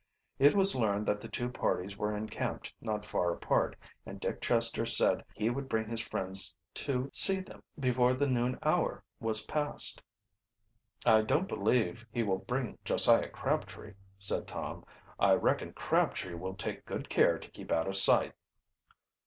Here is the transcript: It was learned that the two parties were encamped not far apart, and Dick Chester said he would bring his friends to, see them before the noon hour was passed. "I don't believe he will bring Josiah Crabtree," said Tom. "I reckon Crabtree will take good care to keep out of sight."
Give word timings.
It 0.39 0.55
was 0.55 0.73
learned 0.75 1.05
that 1.05 1.21
the 1.21 1.27
two 1.29 1.47
parties 1.47 1.95
were 1.95 2.17
encamped 2.17 2.73
not 2.81 3.05
far 3.05 3.31
apart, 3.31 3.75
and 4.03 4.19
Dick 4.19 4.41
Chester 4.41 4.83
said 4.83 5.23
he 5.35 5.51
would 5.51 5.69
bring 5.69 5.87
his 5.87 5.99
friends 5.99 6.55
to, 6.73 7.07
see 7.13 7.39
them 7.39 7.61
before 7.79 8.15
the 8.15 8.25
noon 8.25 8.57
hour 8.63 9.03
was 9.19 9.45
passed. 9.45 10.01
"I 11.05 11.21
don't 11.21 11.47
believe 11.47 12.07
he 12.11 12.23
will 12.23 12.39
bring 12.39 12.79
Josiah 12.83 13.29
Crabtree," 13.29 13.93
said 14.17 14.47
Tom. 14.47 14.85
"I 15.19 15.35
reckon 15.35 15.71
Crabtree 15.73 16.33
will 16.33 16.55
take 16.55 16.85
good 16.87 17.07
care 17.07 17.37
to 17.37 17.51
keep 17.51 17.71
out 17.71 17.87
of 17.87 17.95
sight." 17.95 18.33